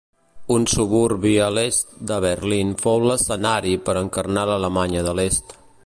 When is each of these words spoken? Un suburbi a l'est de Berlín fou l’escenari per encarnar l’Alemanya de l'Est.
Un 0.53 0.63
suburbi 0.71 1.33
a 1.47 1.49
l'est 1.57 1.93
de 2.11 2.17
Berlín 2.25 2.73
fou 2.81 3.05
l’escenari 3.11 3.75
per 3.91 3.97
encarnar 4.03 4.49
l’Alemanya 4.53 5.07
de 5.11 5.15
l'Est. 5.21 5.57